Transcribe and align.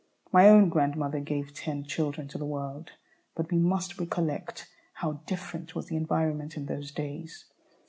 My 0.31 0.49
own 0.49 0.69
grandmother 0.69 1.19
gave 1.19 1.53
ten 1.53 1.83
children 1.83 2.27
to 2.29 2.39
the 2.39 2.43
world. 2.47 2.93
But 3.35 3.51
we 3.51 3.57
must 3.59 3.99
recollect 3.99 4.67
how 4.93 5.19
different 5.27 5.75
was 5.75 5.89
the 5.89 5.95
environment 5.95 6.57
in 6.57 6.65
those 6.65 6.89
days. 6.91 7.45